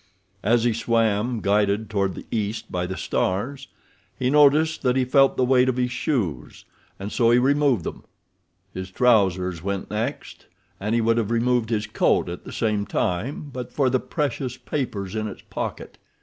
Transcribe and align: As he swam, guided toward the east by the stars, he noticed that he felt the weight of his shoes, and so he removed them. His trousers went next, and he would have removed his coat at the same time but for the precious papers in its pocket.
As 0.41 0.63
he 0.63 0.73
swam, 0.73 1.41
guided 1.41 1.87
toward 1.87 2.15
the 2.15 2.25
east 2.31 2.71
by 2.71 2.87
the 2.87 2.97
stars, 2.97 3.67
he 4.17 4.31
noticed 4.31 4.81
that 4.81 4.95
he 4.95 5.05
felt 5.05 5.37
the 5.37 5.45
weight 5.45 5.69
of 5.69 5.77
his 5.77 5.91
shoes, 5.91 6.65
and 6.99 7.11
so 7.11 7.29
he 7.29 7.37
removed 7.37 7.83
them. 7.83 8.05
His 8.73 8.89
trousers 8.89 9.61
went 9.61 9.91
next, 9.91 10.47
and 10.79 10.95
he 10.95 11.01
would 11.01 11.17
have 11.17 11.29
removed 11.29 11.69
his 11.69 11.85
coat 11.85 12.29
at 12.29 12.45
the 12.45 12.51
same 12.51 12.87
time 12.87 13.51
but 13.53 13.71
for 13.71 13.91
the 13.91 13.99
precious 13.99 14.57
papers 14.57 15.15
in 15.15 15.27
its 15.27 15.43
pocket. 15.51 15.99